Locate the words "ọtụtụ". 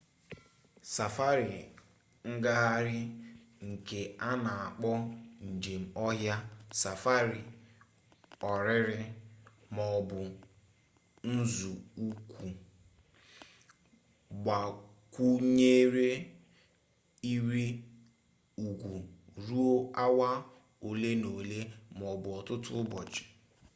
22.39-22.71